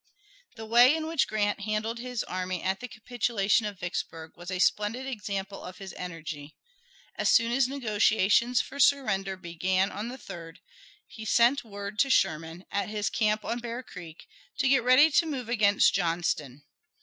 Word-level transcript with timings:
The 0.55 0.65
way 0.65 0.95
in 0.95 1.05
which 1.05 1.27
Grant 1.27 1.59
handled 1.59 1.99
his 1.99 2.23
army 2.23 2.63
at 2.63 2.79
the 2.79 2.87
capitulation 2.87 3.67
of 3.67 3.77
Vicksburg 3.77 4.31
was 4.35 4.49
a 4.49 4.57
splendid 4.57 5.05
example 5.05 5.63
of 5.63 5.77
his 5.77 5.93
energy. 5.95 6.55
As 7.17 7.29
soon 7.29 7.51
as 7.51 7.67
negotiations 7.67 8.61
for 8.61 8.79
surrender 8.79 9.37
began 9.37 9.91
on 9.91 10.07
the 10.07 10.17
3d, 10.17 10.55
he 11.05 11.23
sent 11.23 11.63
word 11.63 11.99
to 11.99 12.09
Sherman, 12.09 12.65
at 12.71 12.89
his 12.89 13.11
camp 13.11 13.45
on 13.45 13.59
Bear 13.59 13.83
Creek, 13.83 14.25
to 14.57 14.67
get 14.67 14.81
ready 14.83 15.11
to 15.11 15.25
move 15.27 15.49
against 15.49 15.93
Johnston. 15.93 16.63